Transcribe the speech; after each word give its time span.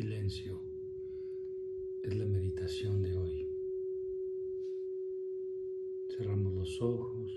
silencio 0.00 0.58
es 2.02 2.16
la 2.16 2.24
meditación 2.24 3.02
de 3.02 3.18
hoy. 3.18 3.46
Cerramos 6.16 6.54
los 6.54 6.80
ojos. 6.80 7.30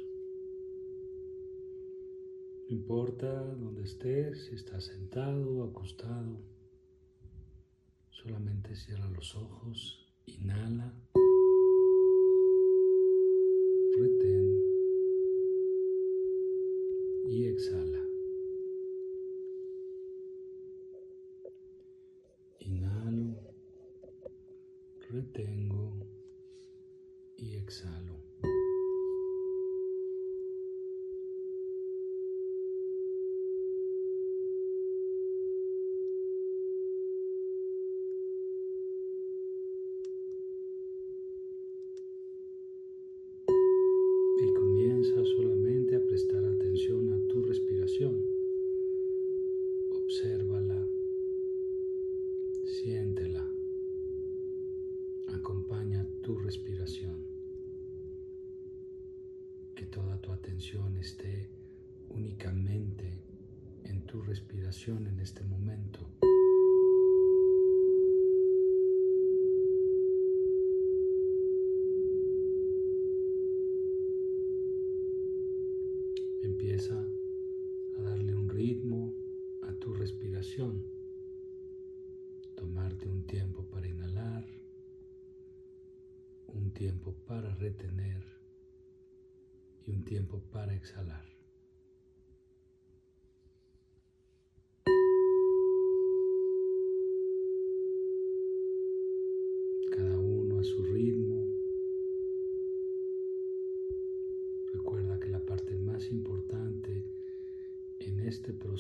No 2.70 2.78
importa 2.78 3.44
dónde 3.56 3.84
estés, 3.84 4.46
si 4.46 4.56
estás 4.56 4.86
sentado 4.86 5.62
acostado, 5.66 6.40
solamente 8.12 8.78
cierra 8.78 9.10
los 9.10 9.36
ojos, 9.36 10.08
inhala, 10.26 10.94
retén 13.98 14.64
y 17.28 17.44
exhala. 17.44 18.03
Retengo 25.14 25.94
y 27.38 27.56
exhalo. 27.56 28.13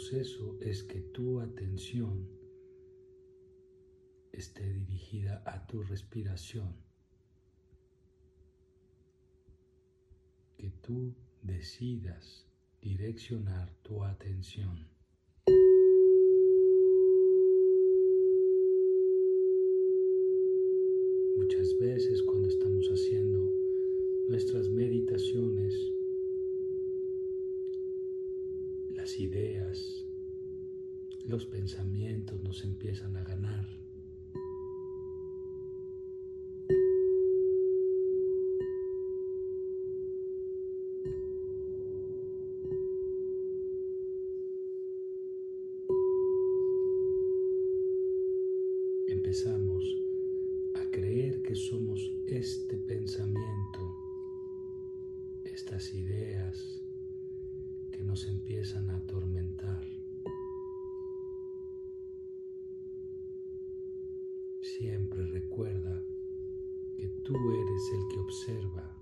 Proceso 0.04 0.58
es 0.60 0.84
que 0.84 1.00
tu 1.00 1.40
atención 1.40 2.28
esté 4.34 4.70
dirigida 4.74 5.42
a 5.46 5.66
tu 5.66 5.82
respiración. 5.84 6.76
que 10.58 10.72
tú 10.82 11.14
decidas 11.42 12.46
direccionar 12.82 13.70
tu 13.84 14.04
atención. 14.04 14.88
Muchas 21.38 21.78
veces 21.80 22.22
cuando 22.24 22.48
estamos 22.48 22.88
haciendo 22.88 23.52
nuestras 24.30 24.70
meditaciones, 24.70 25.74
ideas, 29.20 30.06
los 31.26 31.46
pensamientos 31.46 32.42
nos 32.44 32.64
empiezan 32.64 33.16
a 33.18 33.24
ganar. 33.24 33.68
Empezamos 49.08 49.84
a 50.76 50.90
creer 50.92 51.42
que 51.42 51.56
somos 51.56 52.14
este 52.28 52.78
pensamiento, 52.78 53.96
estas 55.46 55.94
ideas 55.94 56.83
nos 58.14 58.28
empiezan 58.28 58.92
a 58.92 58.98
atormentar. 58.98 59.84
Siempre 64.62 65.26
recuerda 65.26 66.06
que 66.96 67.08
tú 67.08 67.34
eres 67.34 67.92
el 67.92 68.14
que 68.14 68.20
observa, 68.20 68.93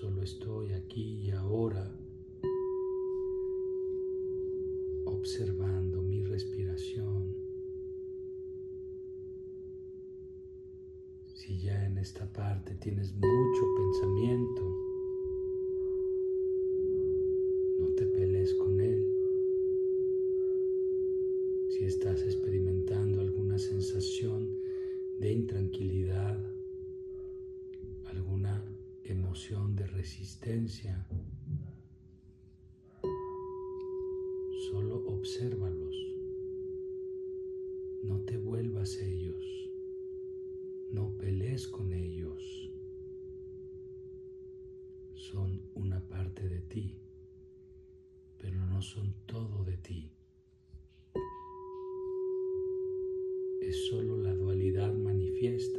Solo 0.00 0.22
estoy 0.22 0.74
aquí 0.74 1.22
y 1.24 1.30
ahora 1.30 1.90
observando 5.06 5.55
dualidad 55.40 55.75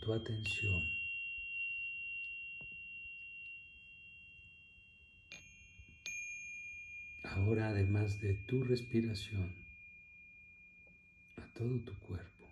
tu 0.00 0.12
atención 0.12 1.00
Ahora, 7.30 7.68
además 7.68 8.20
de 8.20 8.34
tu 8.34 8.64
respiración, 8.64 9.54
a 11.36 11.46
todo 11.54 11.78
tu 11.84 11.96
cuerpo. 12.00 12.46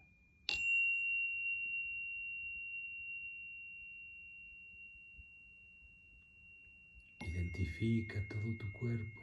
Identifica 7.20 8.24
todo 8.28 8.56
tu 8.56 8.72
cuerpo. 8.72 9.20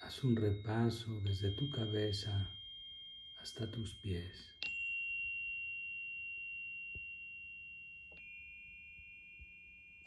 Haz 0.00 0.24
un 0.24 0.36
repaso 0.36 1.20
desde 1.20 1.50
tu 1.50 1.70
cabeza 1.70 2.57
hasta 3.40 3.70
tus 3.70 3.94
pies. 3.94 4.54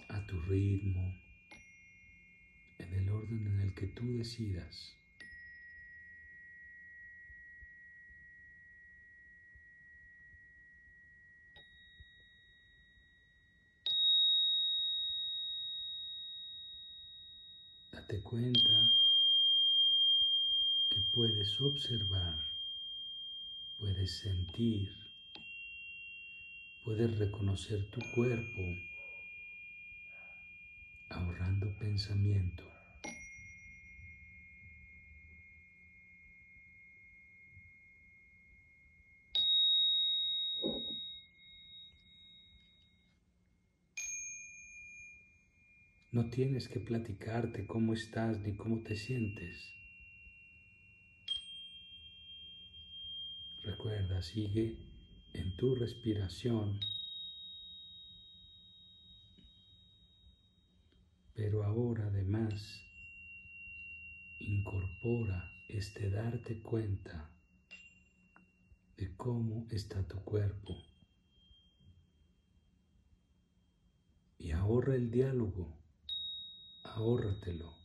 A 0.10 0.26
tu 0.26 0.40
ritmo, 0.42 1.16
en 2.80 2.94
el 2.94 3.10
orden 3.10 3.48
en 3.48 3.60
el 3.62 3.74
que 3.74 3.88
tú 3.88 4.18
decidas. 4.18 4.98
Date 17.92 18.22
cuenta 18.22 18.94
que 20.90 21.00
puedes 21.14 21.62
observar, 21.62 22.51
puedes 23.82 24.20
sentir, 24.20 24.96
puedes 26.84 27.18
reconocer 27.18 27.90
tu 27.90 28.00
cuerpo 28.12 28.62
ahorrando 31.10 31.76
pensamiento. 31.80 32.64
No 46.12 46.30
tienes 46.30 46.70
que 46.70 46.80
platicarte 46.80 47.66
cómo 47.66 47.94
estás 47.94 48.42
ni 48.42 48.56
cómo 48.56 48.84
te 48.84 48.96
sientes. 48.96 49.81
Sigue 54.22 54.78
en 55.34 55.56
tu 55.58 55.74
respiración, 55.74 56.80
pero 61.34 61.64
ahora 61.64 62.06
además 62.06 62.84
incorpora 64.40 65.52
este 65.70 66.12
darte 66.12 66.62
cuenta 66.62 67.32
de 68.98 69.16
cómo 69.16 69.66
está 69.72 70.08
tu 70.08 70.24
cuerpo 70.24 70.78
y 74.38 74.52
ahorra 74.52 74.96
el 74.96 75.10
diálogo 75.10 75.82
ahórratelo. 76.84 77.81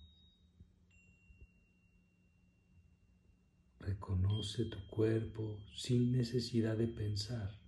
Reconoce 4.06 4.66
tu 4.66 4.86
cuerpo 4.86 5.58
sin 5.75 6.12
necesidad 6.12 6.76
de 6.76 6.86
pensar. 6.86 7.58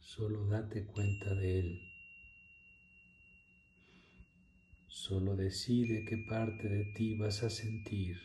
Solo 0.00 0.46
date 0.48 0.86
cuenta 0.86 1.34
de 1.34 1.58
él. 1.60 1.82
Solo 4.88 5.36
decide 5.36 6.06
qué 6.06 6.16
parte 6.16 6.70
de 6.70 6.84
ti 6.94 7.16
vas 7.16 7.42
a 7.42 7.50
sentir 7.50 8.18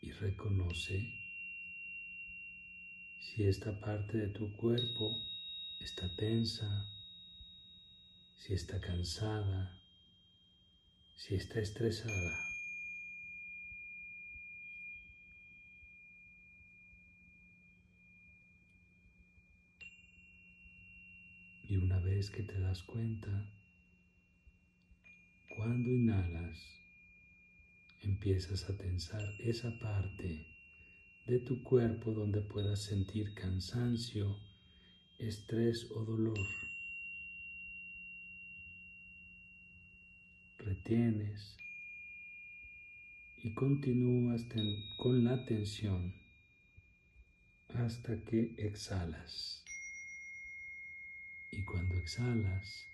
y 0.00 0.10
reconoce 0.12 1.12
si 3.20 3.42
esta 3.42 3.78
parte 3.78 4.16
de 4.16 4.28
tu 4.28 4.56
cuerpo 4.56 5.10
está 5.80 6.08
tensa, 6.16 6.86
si 8.36 8.54
está 8.54 8.80
cansada, 8.80 9.75
si 11.16 11.34
está 11.34 11.60
estresada. 11.60 12.38
Y 21.68 21.76
una 21.78 21.98
vez 21.98 22.30
que 22.30 22.44
te 22.44 22.60
das 22.60 22.82
cuenta, 22.84 23.50
cuando 25.56 25.90
inhalas, 25.90 26.62
empiezas 28.02 28.68
a 28.70 28.76
tensar 28.76 29.26
esa 29.40 29.76
parte 29.80 30.46
de 31.26 31.40
tu 31.40 31.64
cuerpo 31.64 32.12
donde 32.12 32.40
puedas 32.42 32.84
sentir 32.84 33.34
cansancio, 33.34 34.38
estrés 35.18 35.90
o 35.90 36.04
dolor. 36.04 36.38
Retienes 40.86 41.56
y 43.42 43.52
continúas 43.54 44.46
con 44.98 45.24
la 45.24 45.44
tensión 45.44 46.14
hasta 47.74 48.22
que 48.22 48.54
exhalas. 48.56 49.64
Y 51.50 51.64
cuando 51.64 51.96
exhalas, 51.98 52.86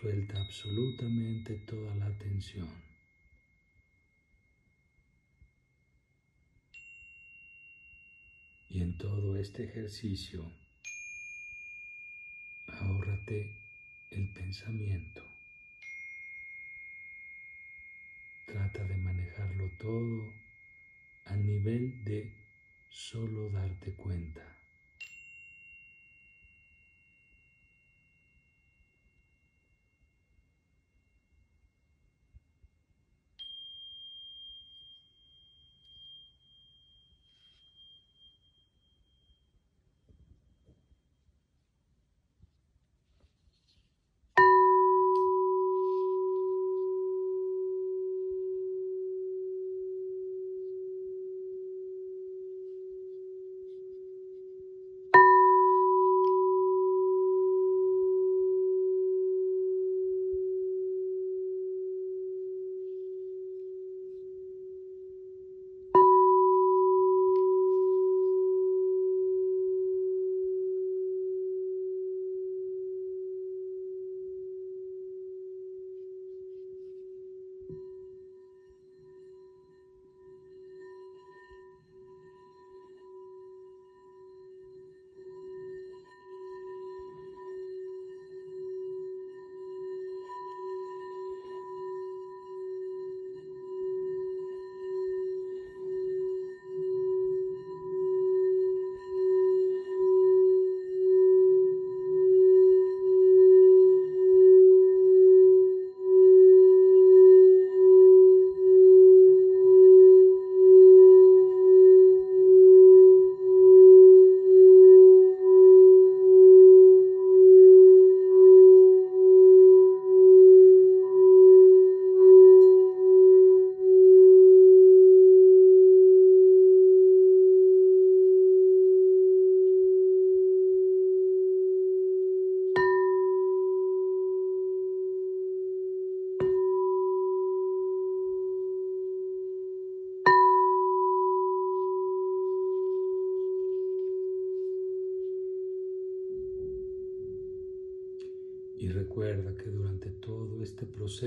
suelta 0.00 0.40
absolutamente 0.40 1.56
toda 1.56 1.94
la 1.96 2.16
tensión. 2.16 2.82
Y 8.70 8.80
en 8.80 8.96
todo 8.96 9.36
este 9.36 9.64
ejercicio, 9.64 10.50
ahórrate 12.68 13.65
el 14.10 14.28
pensamiento. 14.28 15.24
Trata 18.44 18.84
de 18.84 18.96
manejarlo 18.96 19.70
todo 19.70 20.34
a 21.24 21.36
nivel 21.36 22.04
de 22.04 22.32
solo 22.88 23.50
darte 23.50 23.92
cuenta. 23.94 24.55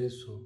Proceso 0.10 0.39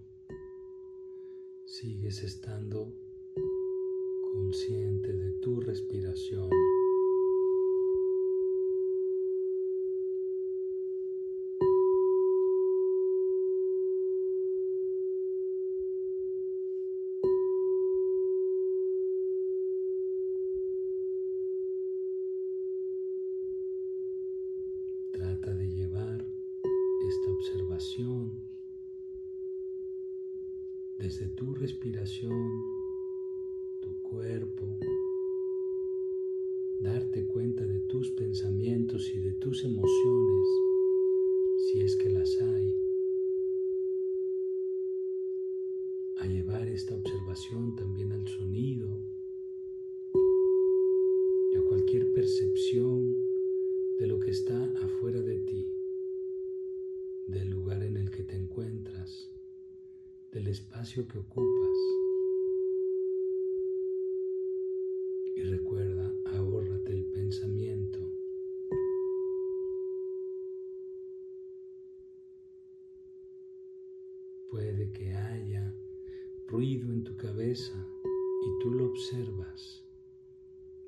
ruido 76.54 76.94
en 76.94 77.04
tu 77.04 77.18
cabeza 77.18 77.74
y 78.04 78.62
tú 78.62 78.70
lo 78.70 78.86
observas 78.86 79.84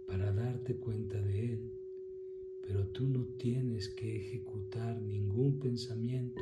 para 0.06 0.32
darte 0.32 0.76
cuenta 0.76 1.20
de 1.20 1.54
él, 1.54 1.72
pero 2.62 2.88
tú 2.90 3.08
no 3.10 3.26
tienes 3.40 3.90
que 3.90 4.16
ejecutar 4.16 5.02
ningún 5.02 5.58
pensamiento, 5.58 6.40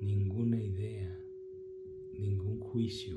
ninguna 0.00 0.58
idea 0.58 1.22
ningún 2.14 2.60
juicio. 2.60 3.16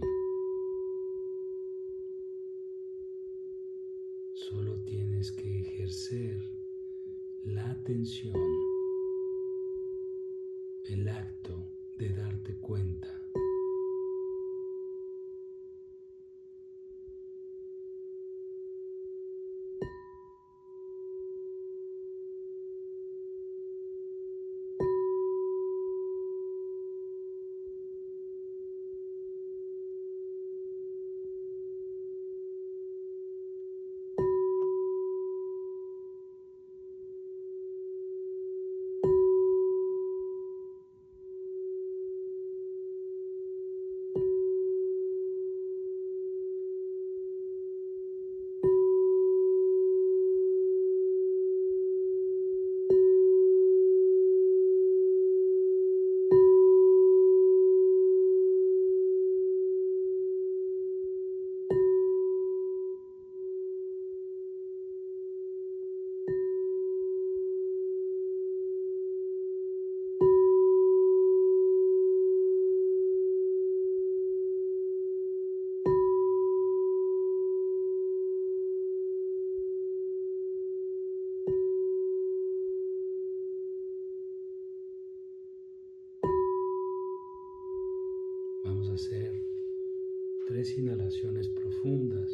Tres 90.53 90.77
inhalaciones 90.77 91.49
profundas 91.49 92.31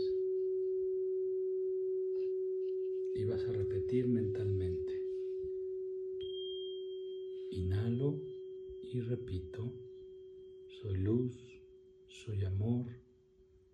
y 3.15 3.23
vas 3.23 3.45
a 3.45 3.53
repetir 3.53 4.09
mentalmente. 4.09 4.91
Inhalo 7.51 8.21
y 8.91 8.99
repito, 8.99 9.73
soy 10.81 10.97
luz, 10.97 11.33
soy 12.09 12.43
amor, 12.43 12.87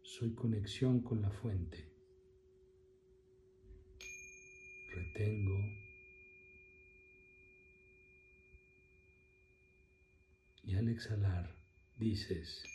soy 0.04 0.36
conexión 0.36 1.02
con 1.02 1.24
la 1.24 1.32
fuente. 1.32 1.90
Retengo. 4.94 5.58
Y 10.62 10.76
al 10.76 10.88
exhalar 10.90 11.50
dices, 11.98 12.75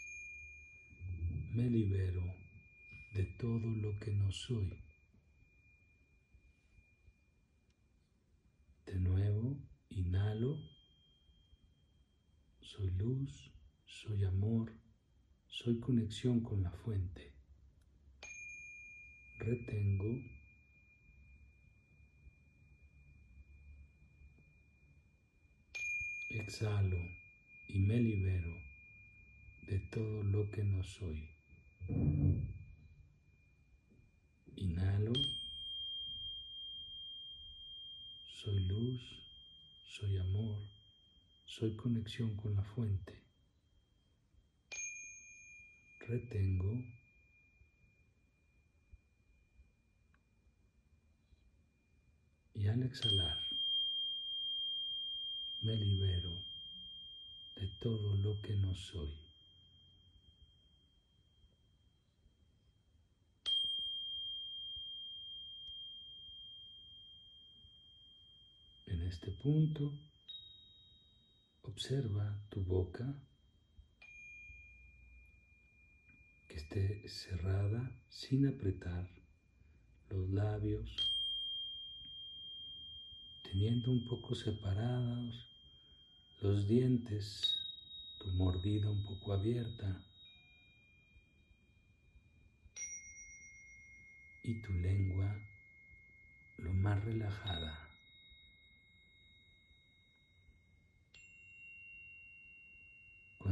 me 1.52 1.68
libero 1.68 2.22
de 3.12 3.24
todo 3.24 3.74
lo 3.74 3.98
que 3.98 4.12
no 4.12 4.30
soy. 4.30 4.70
De 8.86 8.94
nuevo, 9.00 9.56
inhalo, 9.88 10.56
soy 12.60 12.90
luz, 12.92 13.50
soy 13.84 14.24
amor, 14.24 14.72
soy 15.48 15.80
conexión 15.80 16.40
con 16.40 16.62
la 16.62 16.70
fuente. 16.70 17.32
Retengo. 19.38 20.20
Exhalo 26.30 27.00
y 27.68 27.80
me 27.80 27.98
libero 27.98 28.54
de 29.66 29.80
todo 29.90 30.22
lo 30.22 30.48
que 30.50 30.62
no 30.62 30.84
soy. 30.84 31.39
Inhalo. 34.56 35.12
Soy 38.42 38.58
luz, 38.60 39.02
soy 39.86 40.16
amor, 40.18 40.62
soy 41.46 41.76
conexión 41.76 42.36
con 42.36 42.54
la 42.54 42.62
fuente. 42.62 43.22
Retengo. 46.00 46.84
Y 52.54 52.66
al 52.66 52.82
exhalar, 52.82 53.38
me 55.62 55.76
libero 55.76 56.44
de 57.56 57.68
todo 57.80 58.16
lo 58.16 58.40
que 58.40 58.54
no 58.56 58.74
soy. 58.74 59.29
Este 69.10 69.32
punto, 69.32 69.92
observa 71.62 72.40
tu 72.48 72.62
boca 72.62 73.04
que 76.48 76.54
esté 76.54 77.08
cerrada 77.08 77.90
sin 78.08 78.46
apretar 78.46 79.10
los 80.10 80.30
labios, 80.30 80.96
teniendo 83.42 83.90
un 83.90 84.06
poco 84.06 84.36
separados 84.36 85.44
los 86.40 86.68
dientes, 86.68 87.58
tu 88.20 88.30
mordida 88.34 88.88
un 88.90 89.04
poco 89.04 89.32
abierta 89.32 90.04
y 94.44 94.62
tu 94.62 94.72
lengua 94.72 95.36
lo 96.58 96.72
más 96.74 97.04
relajada. 97.04 97.89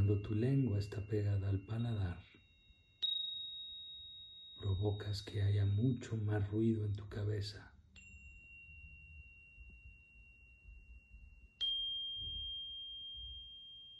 Cuando 0.09 0.27
tu 0.27 0.33
lengua 0.33 0.79
está 0.79 1.05
pegada 1.05 1.49
al 1.49 1.59
paladar, 1.59 2.17
provocas 4.59 5.21
que 5.21 5.43
haya 5.43 5.65
mucho 5.65 6.17
más 6.17 6.49
ruido 6.49 6.83
en 6.83 6.95
tu 6.95 7.07
cabeza. 7.09 7.71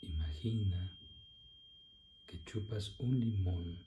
Imagina 0.01 0.91
que 2.27 2.43
chupas 2.43 2.99
un 2.99 3.19
limón 3.19 3.77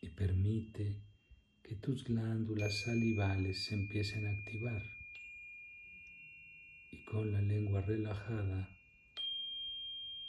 y 0.00 0.08
permite 0.08 1.02
que 1.62 1.74
tus 1.74 2.04
glándulas 2.04 2.74
salivales 2.86 3.66
se 3.66 3.74
empiecen 3.74 4.26
a 4.26 4.30
activar 4.30 4.82
y 6.90 7.04
con 7.04 7.32
la 7.32 7.42
lengua 7.42 7.82
relajada 7.82 8.77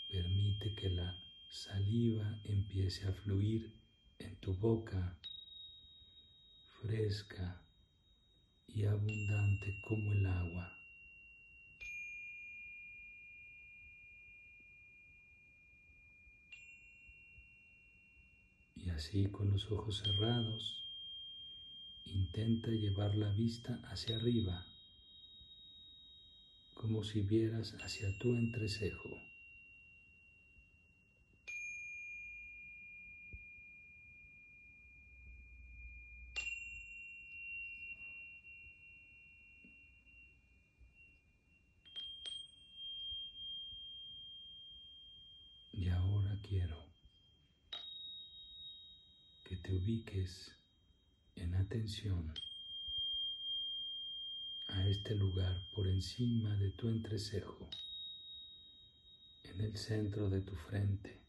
Permite 0.09 0.73
que 0.73 0.89
la 0.89 1.15
saliva 1.49 2.39
empiece 2.43 3.07
a 3.07 3.13
fluir 3.13 3.79
en 4.17 4.35
tu 4.37 4.55
boca, 4.55 5.19
fresca 6.81 7.61
y 8.65 8.85
abundante 8.85 9.79
como 9.87 10.11
el 10.11 10.25
agua. 10.25 10.73
Y 18.75 18.89
así 18.89 19.29
con 19.29 19.51
los 19.51 19.71
ojos 19.71 19.99
cerrados, 19.99 20.83
intenta 22.05 22.71
llevar 22.71 23.13
la 23.13 23.31
vista 23.33 23.79
hacia 23.91 24.15
arriba, 24.15 24.65
como 26.73 27.03
si 27.03 27.21
vieras 27.21 27.75
hacia 27.83 28.17
tu 28.17 28.35
entrecejo. 28.35 29.29
En 51.35 51.55
atención 51.55 52.33
a 54.69 54.87
este 54.87 55.13
lugar 55.15 55.61
por 55.75 55.87
encima 55.87 56.55
de 56.55 56.71
tu 56.71 56.87
entrecejo, 56.87 57.69
en 59.43 59.61
el 59.61 59.75
centro 59.75 60.29
de 60.29 60.41
tu 60.41 60.55
frente, 60.55 61.21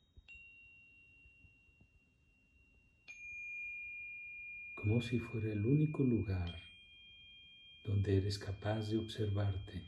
como 4.76 5.00
si 5.02 5.18
fuera 5.18 5.52
el 5.52 5.66
único 5.66 6.04
lugar 6.04 6.54
donde 7.84 8.18
eres 8.18 8.38
capaz 8.38 8.88
de 8.88 8.98
observarte, 8.98 9.84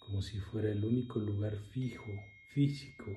como 0.00 0.20
si 0.20 0.40
fuera 0.40 0.72
el 0.72 0.84
único 0.84 1.20
lugar 1.20 1.56
fijo, 1.70 2.12
físico, 2.48 3.16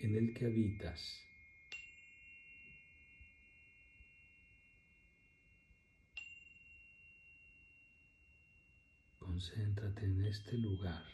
en 0.00 0.16
el 0.16 0.34
que 0.34 0.44
habitas. 0.44 1.33
Concéntrate 9.34 10.04
en 10.04 10.24
este 10.26 10.56
lugar. 10.58 11.04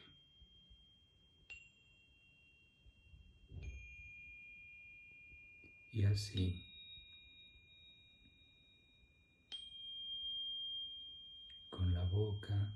Y 5.90 6.04
así, 6.04 6.62
con 11.70 11.94
la 11.94 12.04
boca 12.04 12.74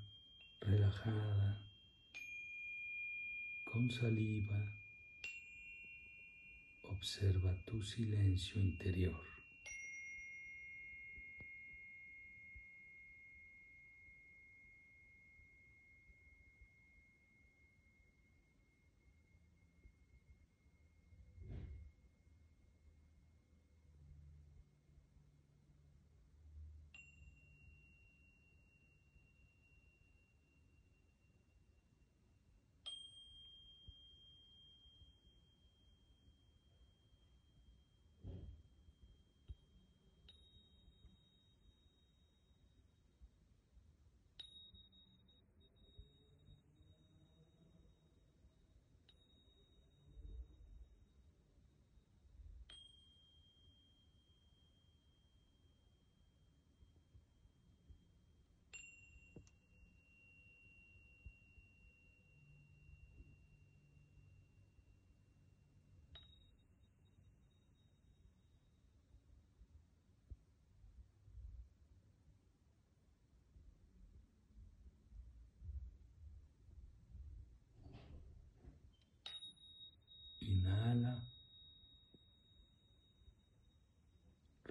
relajada, 0.61 1.61
con 3.71 3.91
saliva, 3.91 4.65
observa 6.89 7.55
tu 7.67 7.83
silencio 7.83 8.59
interior. 8.59 9.34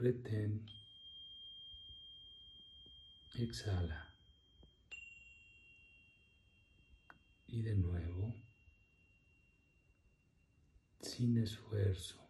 Retén, 0.05 0.67
exhala. 3.35 4.07
Y 7.47 7.62
de 7.62 7.75
nuevo, 7.75 8.35
sin 11.01 11.38
esfuerzo. 11.38 12.21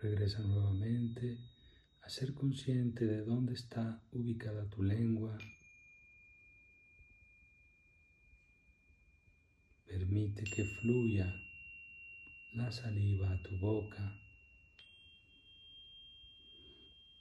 Regresa 0.00 0.40
nuevamente 0.40 1.38
a 2.02 2.10
ser 2.10 2.34
consciente 2.34 3.06
de 3.06 3.24
dónde 3.24 3.54
está 3.54 4.02
ubicada 4.10 4.68
tu 4.68 4.82
lengua. 4.82 5.38
Permite 9.86 10.42
que 10.44 10.64
fluya 10.64 11.41
la 12.54 12.70
saliva 12.70 13.30
a 13.32 13.42
tu 13.42 13.56
boca. 13.56 14.20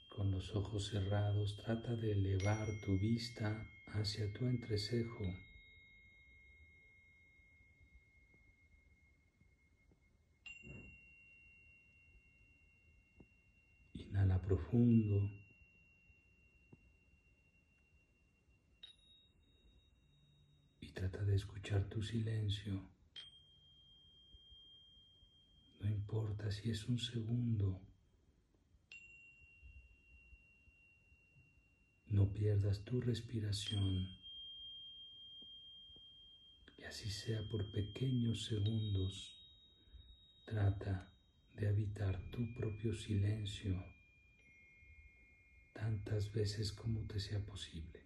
Con 0.09 0.29
los 0.31 0.53
ojos 0.55 0.87
cerrados 0.87 1.55
trata 1.55 1.95
de 1.95 2.11
elevar 2.11 2.67
tu 2.83 2.97
vista 2.99 3.65
hacia 3.87 4.31
tu 4.33 4.45
entrecejo. 4.45 5.23
Inhala 13.93 14.41
profundo. 14.41 15.31
Y 20.81 20.91
trata 20.91 21.23
de 21.23 21.35
escuchar 21.35 21.87
tu 21.87 22.03
silencio. 22.03 22.91
No 25.81 25.87
si 26.51 26.69
es 26.69 26.85
un 26.89 26.99
segundo. 26.99 27.81
No 32.07 32.33
pierdas 32.33 32.83
tu 32.83 32.99
respiración. 32.99 34.07
Y 36.77 36.83
así 36.83 37.09
sea 37.09 37.41
por 37.49 37.71
pequeños 37.71 38.43
segundos, 38.43 39.31
trata 40.45 41.13
de 41.55 41.69
habitar 41.69 42.19
tu 42.31 42.53
propio 42.55 42.93
silencio 42.93 43.81
tantas 45.73 46.31
veces 46.33 46.73
como 46.73 47.07
te 47.07 47.19
sea 47.19 47.39
posible. 47.45 48.00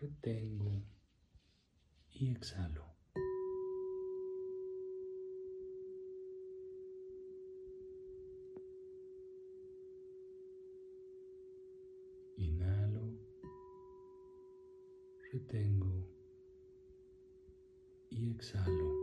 Retengo 0.00 0.82
y 2.10 2.30
exhalo. 2.30 2.86
Inhalo, 12.36 13.18
retengo 15.32 16.06
y 18.08 18.30
exhalo. 18.30 18.94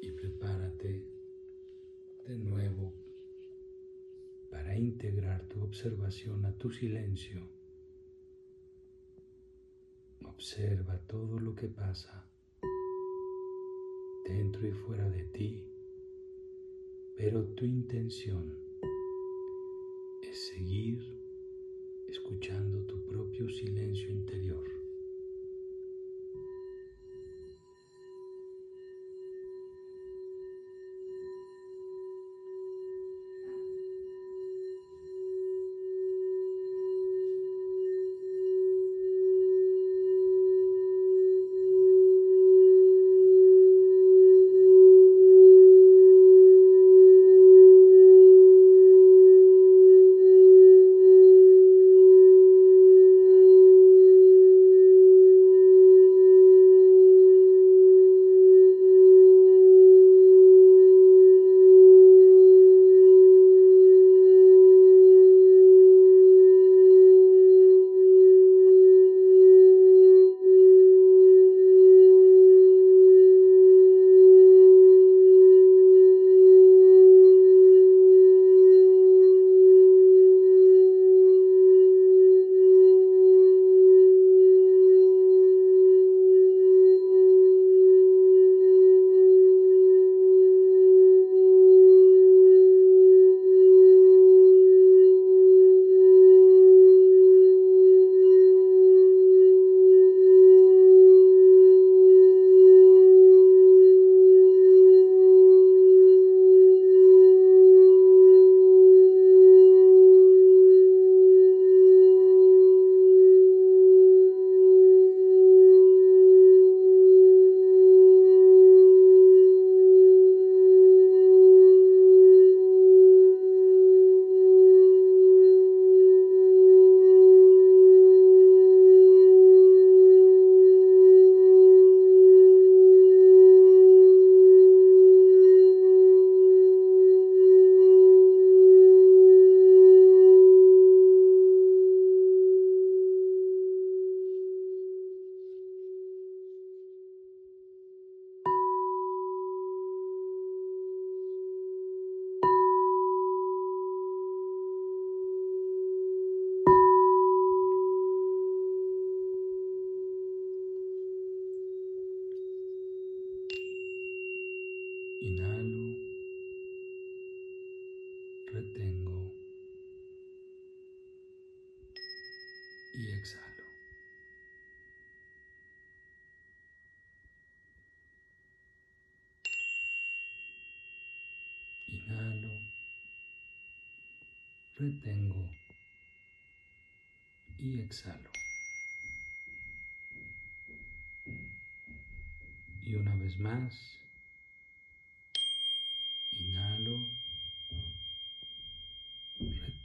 Y 0.00 0.10
prepárate 0.12 1.04
de 2.26 2.38
nuevo 2.38 2.94
para 4.50 4.78
integrar 4.78 5.46
tu 5.48 5.62
observación 5.62 6.46
a 6.46 6.56
tu 6.56 6.70
silencio. 6.70 7.59
Observa 10.40 10.96
todo 11.06 11.38
lo 11.38 11.54
que 11.54 11.68
pasa 11.68 12.24
dentro 14.24 14.66
y 14.66 14.72
fuera 14.72 15.06
de 15.10 15.24
ti, 15.24 15.62
pero 17.14 17.44
tu 17.44 17.66
intención 17.66 18.56
es 20.22 20.48
seguir 20.48 20.99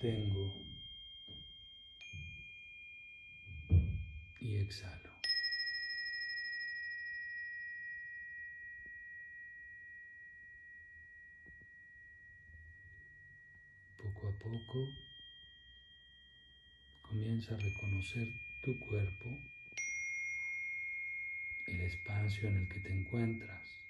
retengo 0.05 0.53
y 4.39 4.57
exhalo. 4.57 5.11
Poco 13.97 14.27
a 14.27 14.37
poco 14.37 14.87
comienza 17.01 17.55
a 17.55 17.57
reconocer 17.57 18.27
tu 18.61 18.77
cuerpo 18.79 19.39
el 21.65 21.81
espacio 21.81 22.47
en 22.49 22.57
el 22.57 22.69
que 22.69 22.79
te 22.79 22.93
encuentras. 22.93 23.85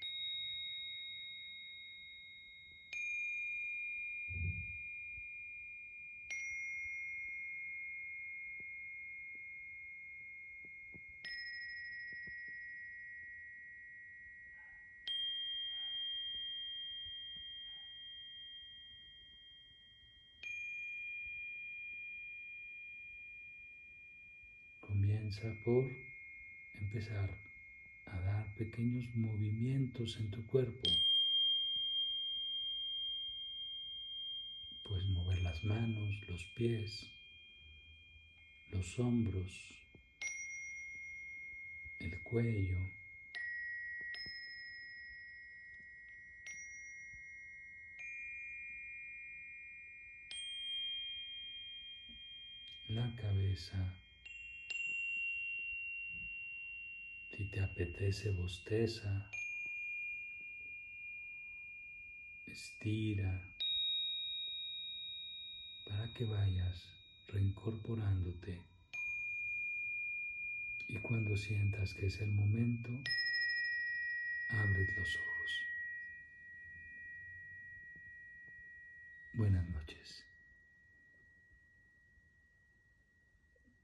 Comienza 25.26 25.55
por 25.66 25.84
empezar 26.74 27.28
a 28.06 28.20
dar 28.20 28.54
pequeños 28.54 29.04
movimientos 29.16 30.16
en 30.20 30.30
tu 30.30 30.46
cuerpo. 30.46 30.88
Puedes 34.84 35.08
mover 35.08 35.42
las 35.42 35.64
manos, 35.64 36.14
los 36.28 36.44
pies, 36.54 37.10
los 38.70 38.96
hombros, 39.00 39.50
el 41.98 42.16
cuello. 42.22 42.78
La 52.88 53.16
cabeza. 53.16 54.06
Si 57.36 57.44
te 57.56 57.62
apetece, 57.62 58.30
bosteza, 58.32 59.30
estira, 62.44 63.50
para 65.88 66.12
que 66.12 66.26
vayas 66.26 66.86
reincorporándote. 67.28 68.62
Y 70.88 70.98
cuando 70.98 71.34
sientas 71.34 71.94
que 71.94 72.08
es 72.08 72.20
el 72.20 72.28
momento, 72.28 72.90
abres 74.50 74.94
los 74.98 75.16
ojos. 75.16 75.66
Buenas 79.32 79.66
noches. 79.70 80.26